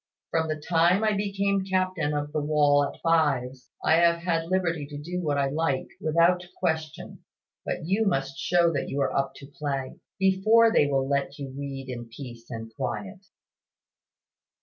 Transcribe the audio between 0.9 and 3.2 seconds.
I became captain of the wall at